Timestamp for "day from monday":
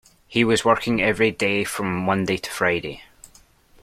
1.29-2.37